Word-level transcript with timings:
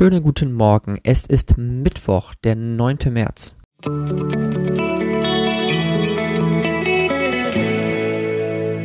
Schönen 0.00 0.22
guten 0.22 0.54
Morgen. 0.54 0.98
Es 1.02 1.26
ist 1.26 1.58
Mittwoch, 1.58 2.34
der 2.36 2.56
9. 2.56 2.96
März. 3.10 3.54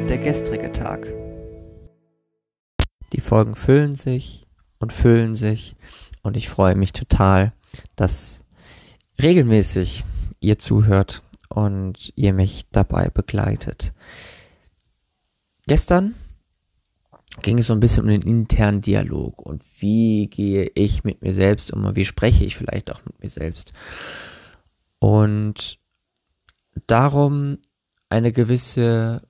Der 0.09 0.17
gestrige 0.17 0.73
Tag. 0.73 1.09
Die 3.13 3.21
Folgen 3.21 3.55
füllen 3.55 3.95
sich 3.95 4.45
und 4.79 4.91
füllen 4.91 5.35
sich 5.35 5.77
und 6.21 6.35
ich 6.35 6.49
freue 6.49 6.75
mich 6.75 6.91
total, 6.91 7.53
dass 7.95 8.41
regelmäßig 9.21 10.03
ihr 10.41 10.59
zuhört 10.59 11.23
und 11.47 12.11
ihr 12.17 12.33
mich 12.33 12.65
dabei 12.73 13.07
begleitet. 13.07 13.93
Gestern 15.65 16.13
ging 17.41 17.59
es 17.59 17.67
so 17.67 17.73
ein 17.73 17.79
bisschen 17.79 18.03
um 18.03 18.09
den 18.09 18.21
internen 18.21 18.81
Dialog 18.81 19.41
und 19.41 19.63
wie 19.79 20.27
gehe 20.27 20.71
ich 20.75 21.03
mit 21.03 21.21
mir 21.21 21.33
selbst 21.33 21.71
um 21.71 21.95
wie 21.95 22.05
spreche 22.05 22.43
ich 22.45 22.55
vielleicht 22.55 22.91
auch 22.91 23.03
mit 23.05 23.21
mir 23.21 23.29
selbst. 23.29 23.73
Und 24.99 25.79
darum 26.87 27.57
eine 28.09 28.31
gewisse 28.31 29.21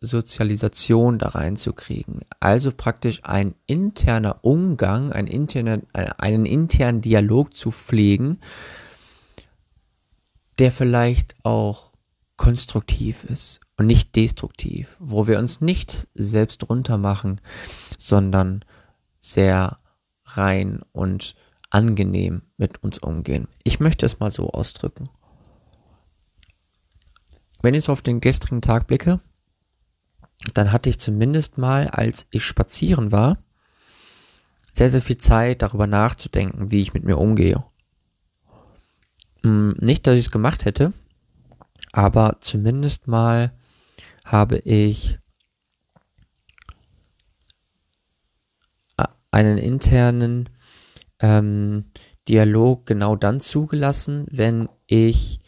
Sozialisation 0.00 1.18
da 1.18 1.28
reinzukriegen. 1.28 2.20
Also 2.40 2.72
praktisch 2.72 3.20
ein 3.24 3.54
interner 3.66 4.38
Umgang, 4.42 5.12
ein 5.12 5.26
interner, 5.26 5.82
einen 5.92 6.46
internen 6.46 7.02
Dialog 7.02 7.54
zu 7.54 7.70
pflegen, 7.70 8.38
der 10.58 10.72
vielleicht 10.72 11.34
auch 11.44 11.89
konstruktiv 12.40 13.24
ist 13.24 13.60
und 13.76 13.84
nicht 13.84 14.16
destruktiv, 14.16 14.96
wo 14.98 15.26
wir 15.26 15.38
uns 15.38 15.60
nicht 15.60 16.08
selbst 16.14 16.70
runtermachen, 16.70 17.38
sondern 17.98 18.64
sehr 19.20 19.76
rein 20.24 20.80
und 20.92 21.34
angenehm 21.68 22.40
mit 22.56 22.82
uns 22.82 22.96
umgehen. 22.96 23.46
Ich 23.62 23.78
möchte 23.78 24.06
es 24.06 24.20
mal 24.20 24.30
so 24.30 24.52
ausdrücken. 24.52 25.10
Wenn 27.60 27.74
ich 27.74 27.84
so 27.84 27.92
auf 27.92 28.00
den 28.00 28.22
gestrigen 28.22 28.62
Tag 28.62 28.86
blicke, 28.86 29.20
dann 30.54 30.72
hatte 30.72 30.88
ich 30.88 30.98
zumindest 30.98 31.58
mal, 31.58 31.88
als 31.88 32.24
ich 32.30 32.42
spazieren 32.42 33.12
war, 33.12 33.36
sehr, 34.72 34.88
sehr 34.88 35.02
viel 35.02 35.18
Zeit 35.18 35.60
darüber 35.60 35.86
nachzudenken, 35.86 36.70
wie 36.70 36.80
ich 36.80 36.94
mit 36.94 37.04
mir 37.04 37.18
umgehe. 37.18 37.62
Hm, 39.42 39.76
nicht, 39.78 40.06
dass 40.06 40.16
ich 40.16 40.24
es 40.24 40.30
gemacht 40.30 40.64
hätte, 40.64 40.94
aber 41.92 42.36
zumindest 42.40 43.06
mal 43.08 43.52
habe 44.24 44.58
ich 44.58 45.18
einen 49.30 49.58
internen 49.58 50.48
ähm, 51.20 51.84
Dialog 52.28 52.86
genau 52.86 53.16
dann 53.16 53.40
zugelassen, 53.40 54.26
wenn 54.30 54.68
ich 54.86 55.40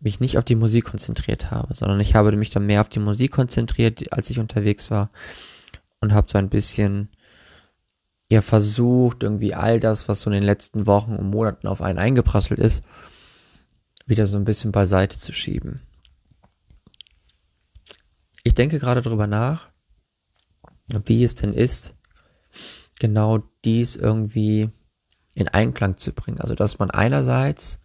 mich 0.00 0.20
nicht 0.20 0.36
auf 0.36 0.44
die 0.44 0.56
Musik 0.56 0.84
konzentriert 0.84 1.50
habe, 1.50 1.74
sondern 1.74 2.00
ich 2.00 2.14
habe 2.14 2.36
mich 2.36 2.50
dann 2.50 2.66
mehr 2.66 2.80
auf 2.80 2.88
die 2.88 2.98
Musik 2.98 3.32
konzentriert, 3.32 4.12
als 4.12 4.30
ich 4.30 4.38
unterwegs 4.38 4.90
war 4.90 5.10
und 6.00 6.12
habe 6.12 6.30
so 6.30 6.38
ein 6.38 6.50
bisschen 6.50 7.08
ja 8.30 8.42
versucht, 8.42 9.22
irgendwie 9.22 9.54
all 9.54 9.80
das, 9.80 10.08
was 10.08 10.20
so 10.20 10.30
in 10.30 10.34
den 10.34 10.42
letzten 10.42 10.86
Wochen 10.86 11.14
und 11.16 11.30
Monaten 11.30 11.66
auf 11.66 11.80
einen 11.80 11.98
eingeprasselt 11.98 12.60
ist, 12.60 12.82
wieder 14.06 14.26
so 14.26 14.36
ein 14.36 14.44
bisschen 14.44 14.72
beiseite 14.72 15.18
zu 15.18 15.32
schieben. 15.32 15.80
Ich 18.42 18.54
denke 18.54 18.78
gerade 18.78 19.02
darüber 19.02 19.26
nach, 19.26 19.70
wie 20.88 21.24
es 21.24 21.34
denn 21.34 21.52
ist, 21.52 21.94
genau 22.98 23.38
dies 23.64 23.96
irgendwie 23.96 24.68
in 25.34 25.48
Einklang 25.48 25.96
zu 25.96 26.12
bringen. 26.12 26.40
Also, 26.40 26.54
dass 26.54 26.78
man 26.78 26.90
einerseits 26.90 27.80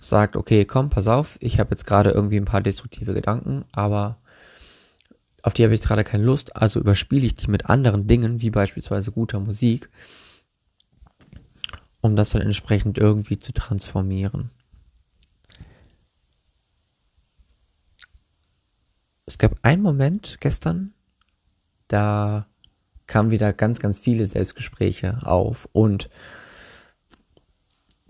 sagt, 0.00 0.36
okay, 0.36 0.64
komm, 0.64 0.90
pass 0.90 1.08
auf, 1.08 1.38
ich 1.40 1.58
habe 1.58 1.70
jetzt 1.70 1.86
gerade 1.86 2.10
irgendwie 2.10 2.36
ein 2.36 2.44
paar 2.44 2.60
destruktive 2.60 3.14
Gedanken, 3.14 3.64
aber 3.72 4.20
auf 5.42 5.54
die 5.54 5.64
habe 5.64 5.74
ich 5.74 5.82
gerade 5.82 6.04
keine 6.04 6.24
Lust, 6.24 6.56
also 6.56 6.80
überspiele 6.80 7.26
ich 7.26 7.36
die 7.36 7.50
mit 7.50 7.66
anderen 7.66 8.06
Dingen, 8.06 8.42
wie 8.42 8.50
beispielsweise 8.50 9.12
guter 9.12 9.40
Musik, 9.40 9.90
um 12.00 12.16
das 12.16 12.30
dann 12.30 12.42
entsprechend 12.42 12.98
irgendwie 12.98 13.38
zu 13.38 13.52
transformieren. 13.52 14.50
Es 19.26 19.38
gab 19.38 19.56
einen 19.62 19.82
Moment 19.82 20.38
gestern, 20.40 20.92
da 21.88 22.46
kamen 23.06 23.30
wieder 23.30 23.52
ganz, 23.52 23.80
ganz 23.80 23.98
viele 23.98 24.26
Selbstgespräche 24.26 25.20
auf 25.24 25.68
und 25.72 26.10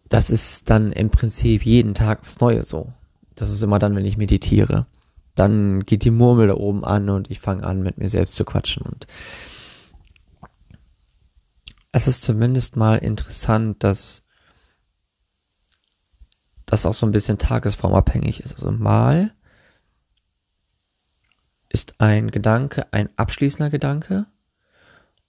das 0.08 0.30
ist 0.30 0.70
dann 0.70 0.92
im 0.92 1.10
Prinzip 1.10 1.64
jeden 1.64 1.94
Tag 1.94 2.20
aufs 2.20 2.40
Neue 2.40 2.62
so. 2.62 2.92
Das 3.34 3.50
ist 3.50 3.62
immer 3.62 3.80
dann, 3.80 3.96
wenn 3.96 4.04
ich 4.04 4.16
meditiere. 4.16 4.86
Dann 5.34 5.84
geht 5.84 6.04
die 6.04 6.12
Murmel 6.12 6.46
da 6.46 6.54
oben 6.54 6.84
an 6.84 7.10
und 7.10 7.30
ich 7.30 7.40
fange 7.40 7.64
an, 7.64 7.82
mit 7.82 7.98
mir 7.98 8.08
selbst 8.08 8.36
zu 8.36 8.44
quatschen 8.44 8.82
und 8.82 9.06
es 11.96 12.08
ist 12.08 12.22
zumindest 12.22 12.74
mal 12.74 12.96
interessant, 12.96 13.84
dass 13.84 14.24
das 16.66 16.86
auch 16.86 16.94
so 16.94 17.06
ein 17.06 17.12
bisschen 17.12 17.38
tagesformabhängig 17.38 18.40
ist. 18.40 18.52
Also 18.54 18.72
mal 18.72 19.32
ist 21.74 21.96
ein 21.98 22.30
Gedanke 22.30 22.86
ein 22.92 23.10
abschließender 23.16 23.68
Gedanke. 23.68 24.26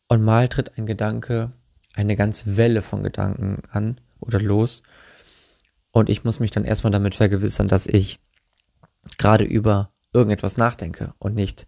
Und 0.08 0.22
mal 0.22 0.48
tritt 0.48 0.78
ein 0.78 0.86
Gedanke 0.86 1.50
eine 1.96 2.16
ganze 2.16 2.56
Welle 2.56 2.84
von 2.84 3.02
Gedanken 3.02 3.64
an 3.72 4.00
oder 4.20 4.40
los. 4.40 4.84
Und 5.90 6.08
ich 6.08 6.24
muss 6.24 6.40
mich 6.40 6.52
dann 6.52 6.64
erstmal 6.64 6.92
damit 6.92 7.16
vergewissern, 7.16 7.68
dass 7.68 7.88
ich 7.88 8.20
gerade 9.18 9.44
über 9.44 9.92
irgendetwas 10.14 10.56
nachdenke 10.56 11.16
und 11.18 11.34
nicht 11.34 11.66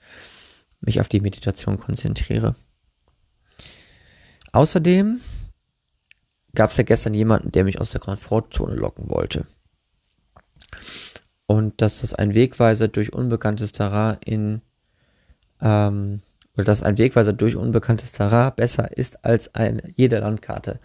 mich 0.80 1.02
auf 1.02 1.08
die 1.08 1.22
Meditation 1.22 1.80
konzentriere. 1.80 2.56
Außerdem 4.52 5.22
gab 6.54 6.70
es 6.70 6.78
ja 6.78 6.84
gestern 6.84 7.16
jemanden, 7.16 7.52
der 7.52 7.64
mich 7.64 7.82
aus 7.82 7.90
der 7.90 8.02
Komfortzone 8.02 8.76
locken 8.76 9.10
wollte 9.10 9.48
und 11.48 11.82
dass 11.82 12.02
das 12.02 12.14
ein 12.14 12.36
Wegweiser 12.36 12.88
durch 12.90 13.14
unbekanntes 13.14 13.72
Terrain 13.72 14.18
in 14.24 14.62
ähm, 15.62 16.22
oder 16.56 16.66
dass 16.66 16.84
ein 16.84 16.98
Wegweiser 16.98 17.34
durch 17.34 17.56
unbekanntes 17.56 18.12
Terrain 18.12 18.52
besser 18.56 18.96
ist 18.98 19.24
als 19.24 19.54
eine 19.56 19.84
jede 19.96 20.20
Landkarte. 20.20 20.80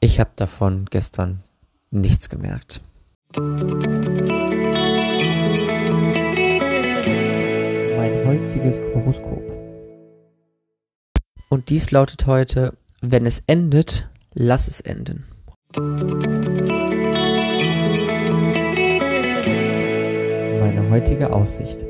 Ich 0.00 0.20
habe 0.20 0.30
davon 0.36 0.86
gestern 0.90 1.42
nichts 1.90 2.28
gemerkt. 2.28 2.80
Mein 3.34 3.56
heutiges 8.26 8.80
Horoskop. 8.80 9.42
Und 11.48 11.70
dies 11.70 11.90
lautet 11.90 12.26
heute, 12.26 12.74
wenn 13.00 13.24
es 13.26 13.42
endet, 13.46 14.08
lass 14.34 14.68
es 14.68 14.80
enden. 14.80 15.24
Heutige 20.90 21.32
Aussicht. 21.32 21.84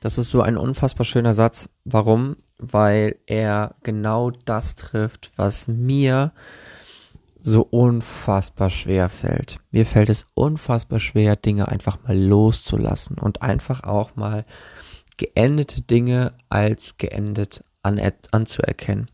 Das 0.00 0.18
ist 0.18 0.30
so 0.30 0.42
ein 0.42 0.56
unfassbar 0.56 1.04
schöner 1.04 1.34
Satz. 1.34 1.68
Warum? 1.84 2.36
Weil 2.58 3.16
er 3.26 3.76
genau 3.82 4.30
das 4.30 4.76
trifft, 4.76 5.32
was 5.36 5.68
mir 5.68 6.32
so 7.40 7.62
unfassbar 7.62 8.70
schwer 8.70 9.08
fällt. 9.08 9.58
Mir 9.70 9.86
fällt 9.86 10.10
es 10.10 10.26
unfassbar 10.34 11.00
schwer, 11.00 11.36
Dinge 11.36 11.68
einfach 11.68 11.98
mal 12.02 12.18
loszulassen 12.18 13.16
und 13.18 13.42
einfach 13.42 13.84
auch 13.84 14.16
mal 14.16 14.44
geendete 15.16 15.82
Dinge 15.82 16.34
als 16.48 16.96
geendet 16.98 17.64
an, 17.82 18.00
anzuerkennen. 18.30 19.08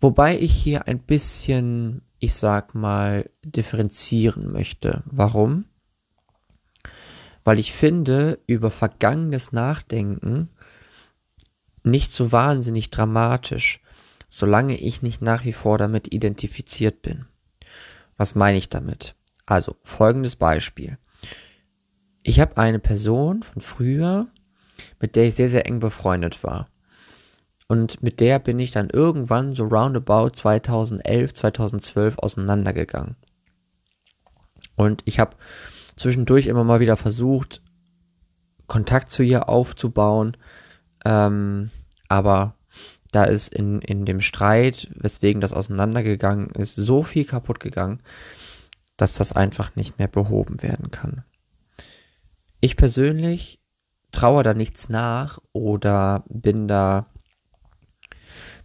Wobei 0.00 0.38
ich 0.38 0.52
hier 0.52 0.88
ein 0.88 0.98
bisschen, 0.98 2.02
ich 2.18 2.34
sag 2.34 2.74
mal, 2.74 3.28
differenzieren 3.44 4.50
möchte. 4.52 5.02
Warum? 5.06 5.66
Weil 7.44 7.58
ich 7.58 7.72
finde, 7.72 8.38
über 8.46 8.70
vergangenes 8.70 9.52
Nachdenken 9.52 10.50
nicht 11.82 12.12
so 12.12 12.32
wahnsinnig 12.32 12.90
dramatisch, 12.90 13.80
solange 14.28 14.76
ich 14.76 15.02
nicht 15.02 15.22
nach 15.22 15.44
wie 15.44 15.52
vor 15.52 15.78
damit 15.78 16.12
identifiziert 16.12 17.02
bin. 17.02 17.26
Was 18.16 18.34
meine 18.34 18.58
ich 18.58 18.68
damit? 18.68 19.14
Also, 19.46 19.76
folgendes 19.82 20.36
Beispiel. 20.36 20.98
Ich 22.22 22.38
habe 22.38 22.58
eine 22.58 22.78
Person 22.78 23.42
von 23.42 23.62
früher, 23.62 24.28
mit 25.00 25.16
der 25.16 25.24
ich 25.24 25.34
sehr, 25.34 25.48
sehr 25.48 25.66
eng 25.66 25.80
befreundet 25.80 26.44
war. 26.44 26.68
Und 27.66 28.02
mit 28.02 28.20
der 28.20 28.38
bin 28.38 28.58
ich 28.58 28.72
dann 28.72 28.90
irgendwann 28.90 29.52
so 29.52 29.64
roundabout 29.64 30.30
2011, 30.30 31.34
2012 31.34 32.18
auseinandergegangen. 32.18 33.16
Und 34.76 35.02
ich 35.04 35.18
habe 35.18 35.36
zwischendurch 36.00 36.46
immer 36.46 36.64
mal 36.64 36.80
wieder 36.80 36.96
versucht, 36.96 37.62
Kontakt 38.66 39.10
zu 39.10 39.22
ihr 39.22 39.48
aufzubauen, 39.48 40.36
ähm, 41.04 41.70
aber 42.08 42.56
da 43.12 43.24
ist 43.24 43.52
in, 43.52 43.80
in 43.82 44.04
dem 44.06 44.20
Streit, 44.20 44.88
weswegen 44.94 45.40
das 45.40 45.52
auseinandergegangen 45.52 46.50
ist, 46.50 46.76
so 46.76 47.02
viel 47.02 47.24
kaputt 47.24 47.60
gegangen, 47.60 48.00
dass 48.96 49.14
das 49.14 49.32
einfach 49.32 49.76
nicht 49.76 49.98
mehr 49.98 50.08
behoben 50.08 50.62
werden 50.62 50.90
kann. 50.90 51.24
Ich 52.60 52.76
persönlich 52.76 53.60
traue 54.12 54.42
da 54.42 54.54
nichts 54.54 54.88
nach 54.88 55.38
oder 55.52 56.24
bin 56.28 56.68
da, 56.68 57.06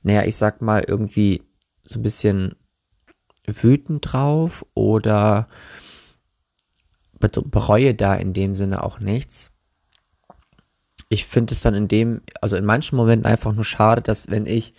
naja, 0.03 0.23
ich 0.23 0.35
sag 0.35 0.61
mal, 0.61 0.83
irgendwie 0.88 1.43
so 1.83 1.99
ein 1.99 2.03
bisschen 2.03 2.55
wütend 3.47 4.11
drauf 4.11 4.65
oder 4.73 5.47
bereue 7.19 7.95
da 7.95 8.15
in 8.15 8.33
dem 8.33 8.56
Sinne 8.56 8.83
auch 8.83 9.00
nichts 9.00 9.51
ich 11.09 11.25
finde 11.25 11.53
es 11.53 11.62
dann 11.62 11.75
in 11.75 11.88
dem, 11.88 12.21
also 12.41 12.56
in 12.56 12.65
manchen 12.65 12.95
Momenten 12.95 13.25
einfach 13.25 13.53
nur 13.53 13.65
schade, 13.65 14.01
dass 14.01 14.29
wenn 14.29 14.45
ich 14.45 14.73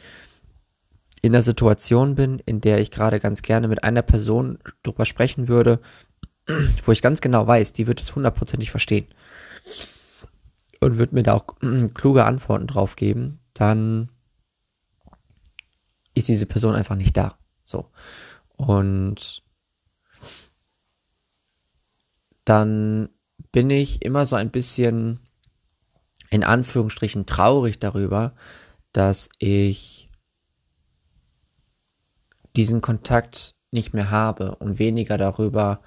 in 1.23 1.33
der 1.33 1.43
Situation 1.43 2.15
bin, 2.15 2.41
in 2.41 2.61
der 2.61 2.81
ich 2.81 2.91
gerade 2.91 3.21
ganz 3.21 3.43
gerne 3.43 3.69
mit 3.69 3.85
einer 3.85 4.03
Person 4.03 4.59
drüber 4.83 5.05
sprechen 5.05 5.49
würde, 5.49 5.81
wo 6.85 6.93
ich 6.93 7.03
ganz 7.03 7.21
genau 7.21 7.47
weiß, 7.47 7.73
die 7.73 7.87
wird 7.87 8.01
es 8.01 8.15
hundertprozentig 8.15 8.71
verstehen 8.71 9.07
und 10.81 10.99
wird 10.99 11.13
mir 11.13 11.23
da 11.23 11.35
auch 11.35 11.47
kluge 11.95 12.25
Antworten 12.25 12.67
drauf 12.67 12.97
geben, 12.97 13.41
dann 13.55 14.11
ist 16.15 16.29
diese 16.29 16.47
Person 16.47 16.75
einfach 16.75 16.97
nicht 16.97 17.17
da. 17.17 17.39
So. 17.65 17.91
Und 18.57 19.43
dann 22.47 23.11
bin 23.53 23.69
ich 23.69 24.03
immer 24.03 24.25
so 24.25 24.37
ein 24.37 24.51
bisschen 24.51 25.21
in 26.31 26.43
Anführungsstrichen 26.43 27.27
traurig 27.27 27.79
darüber, 27.79 28.35
dass 28.93 29.29
ich 29.39 30.09
diesen 32.57 32.81
Kontakt 32.81 33.55
nicht 33.71 33.93
mehr 33.93 34.11
habe 34.11 34.57
und 34.57 34.79
weniger 34.79 35.19
darüber 35.19 35.81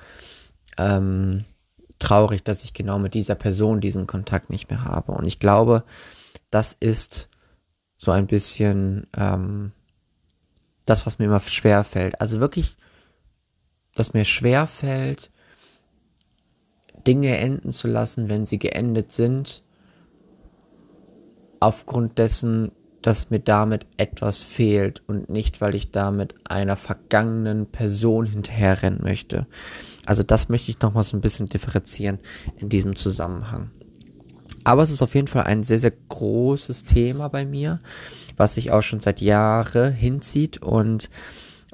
ähm, 0.78 1.46
traurig, 1.98 2.44
dass 2.44 2.64
ich 2.64 2.74
genau 2.74 3.00
mit 3.00 3.14
dieser 3.14 3.36
Person 3.36 3.82
diesen 3.82 4.06
Kontakt 4.06 4.50
nicht 4.50 4.70
mehr 4.70 4.84
habe. 4.84 5.14
Und 5.14 5.26
ich 5.26 5.40
glaube, 5.40 5.84
das 6.52 6.74
ist 6.74 7.30
so 7.96 8.12
ein 8.12 8.28
bisschen 8.28 9.08
ähm, 9.18 9.72
das, 10.86 11.06
was 11.06 11.20
mir 11.20 11.26
immer 11.26 11.40
schwer 11.40 11.84
fällt. 11.84 12.22
Also 12.22 12.40
wirklich, 12.40 12.78
dass 13.96 14.14
mir 14.14 14.26
schwer 14.26 14.68
fällt, 14.68 15.32
Dinge 17.10 17.36
enden 17.40 17.72
zu 17.72 17.88
lassen, 17.88 18.30
wenn 18.30 18.46
sie 18.46 18.60
geendet 18.60 19.12
sind 19.12 19.64
aufgrund 21.60 22.20
dessen, 22.20 22.72
dass 23.02 23.32
mir 23.32 23.40
damit 23.40 23.88
etwas 23.98 24.44
fehlt 24.44 25.02
und 25.08 25.28
nicht, 25.28 25.60
weil 25.60 25.74
ich 25.74 25.90
damit 25.90 26.36
einer 26.44 26.76
vergangenen 26.76 27.66
Person 27.66 28.28
hinterherrennen 28.28 29.02
möchte. 29.02 29.48
Also 30.06 30.22
das 30.22 30.50
möchte 30.50 30.70
ich 30.70 30.82
nochmal 30.82 31.02
so 31.02 31.18
ein 31.18 31.22
bisschen 31.22 31.50
differenzieren 31.50 32.20
in 32.58 32.70
diesem 32.70 32.96
Zusammenhang. 32.96 33.72
Aber 34.64 34.84
es 34.84 34.92
ist 34.92 35.02
auf 35.02 35.16
jeden 35.16 35.28
Fall 35.28 35.46
ein 35.46 35.64
sehr, 35.64 35.80
sehr 35.80 35.94
großes 36.10 36.84
Thema 36.84 37.28
bei 37.28 37.44
mir, 37.44 37.80
was 38.38 38.54
sich 38.54 38.70
auch 38.70 38.84
schon 38.84 39.00
seit 39.00 39.20
Jahren 39.20 39.94
hinzieht 39.94 40.62
und 40.62 41.10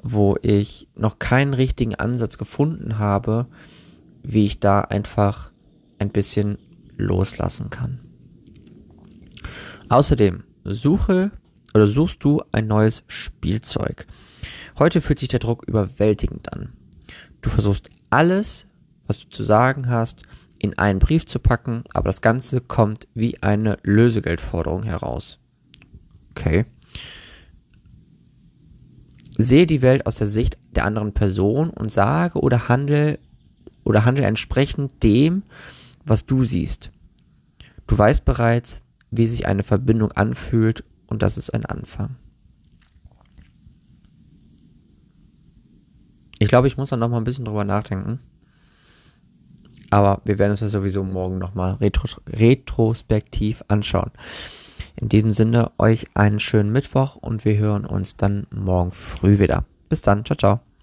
wo 0.02 0.38
ich 0.40 0.88
noch 0.94 1.18
keinen 1.18 1.52
richtigen 1.52 1.94
Ansatz 1.94 2.38
gefunden 2.38 2.98
habe, 2.98 3.48
wie 4.26 4.44
ich 4.44 4.60
da 4.60 4.80
einfach 4.80 5.52
ein 5.98 6.10
bisschen 6.10 6.58
loslassen 6.96 7.70
kann. 7.70 8.00
Außerdem 9.88 10.42
suche 10.64 11.30
oder 11.74 11.86
suchst 11.86 12.24
du 12.24 12.42
ein 12.50 12.66
neues 12.66 13.04
Spielzeug. 13.06 14.06
Heute 14.78 15.00
fühlt 15.00 15.20
sich 15.20 15.28
der 15.28 15.38
Druck 15.38 15.64
überwältigend 15.68 16.52
an. 16.52 16.72
Du 17.40 17.50
versuchst 17.50 17.88
alles, 18.10 18.66
was 19.06 19.20
du 19.20 19.28
zu 19.28 19.44
sagen 19.44 19.88
hast, 19.88 20.22
in 20.58 20.76
einen 20.78 20.98
Brief 20.98 21.26
zu 21.26 21.38
packen, 21.38 21.84
aber 21.92 22.08
das 22.08 22.20
Ganze 22.20 22.60
kommt 22.60 23.06
wie 23.14 23.40
eine 23.42 23.78
Lösegeldforderung 23.82 24.82
heraus. 24.82 25.38
Okay. 26.30 26.64
Sehe 29.38 29.66
die 29.66 29.82
Welt 29.82 30.06
aus 30.06 30.16
der 30.16 30.26
Sicht 30.26 30.56
der 30.70 30.84
anderen 30.84 31.12
Person 31.12 31.70
und 31.70 31.92
sage 31.92 32.40
oder 32.40 32.68
handle 32.68 33.18
oder 33.86 34.04
handle 34.04 34.24
entsprechend 34.24 35.02
dem, 35.02 35.44
was 36.04 36.26
du 36.26 36.44
siehst. 36.44 36.90
Du 37.86 37.96
weißt 37.96 38.24
bereits, 38.24 38.82
wie 39.10 39.26
sich 39.26 39.46
eine 39.46 39.62
Verbindung 39.62 40.10
anfühlt 40.12 40.84
und 41.06 41.22
das 41.22 41.38
ist 41.38 41.54
ein 41.54 41.64
Anfang. 41.64 42.16
Ich 46.38 46.48
glaube, 46.48 46.66
ich 46.66 46.76
muss 46.76 46.90
da 46.90 46.96
noch 46.96 47.08
mal 47.08 47.16
ein 47.16 47.24
bisschen 47.24 47.44
drüber 47.44 47.64
nachdenken. 47.64 48.18
Aber 49.90 50.20
wir 50.24 50.38
werden 50.38 50.50
uns 50.50 50.60
das 50.60 50.72
sowieso 50.72 51.04
morgen 51.04 51.38
noch 51.38 51.54
mal 51.54 51.74
retro 51.74 52.08
retrospektiv 52.28 53.62
anschauen. 53.68 54.10
In 54.96 55.08
diesem 55.08 55.30
Sinne 55.30 55.70
euch 55.78 56.06
einen 56.14 56.40
schönen 56.40 56.72
Mittwoch 56.72 57.14
und 57.14 57.44
wir 57.44 57.56
hören 57.56 57.86
uns 57.86 58.16
dann 58.16 58.48
morgen 58.50 58.90
früh 58.90 59.38
wieder. 59.38 59.64
Bis 59.88 60.02
dann, 60.02 60.24
ciao, 60.24 60.36
ciao. 60.36 60.66